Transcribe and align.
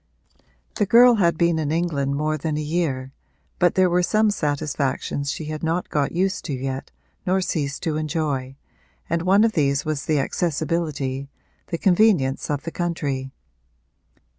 The 0.77 0.87
girl 0.87 1.13
had 1.17 1.37
been 1.37 1.59
in 1.59 1.71
England 1.71 2.15
more 2.15 2.35
than 2.35 2.57
a 2.57 2.59
year, 2.59 3.11
but 3.59 3.75
there 3.75 3.87
were 3.87 4.01
some 4.01 4.31
satisfactions 4.31 5.29
she 5.31 5.45
had 5.45 5.61
not 5.61 5.89
got 5.91 6.11
used 6.11 6.43
to 6.45 6.53
yet 6.53 6.89
nor 7.27 7.39
ceased 7.39 7.83
to 7.83 7.97
enjoy, 7.97 8.55
and 9.11 9.21
one 9.21 9.43
of 9.43 9.51
these 9.51 9.85
was 9.85 10.05
the 10.07 10.17
accessibility, 10.17 11.29
the 11.67 11.77
convenience 11.77 12.49
of 12.49 12.63
the 12.63 12.71
country. 12.71 13.29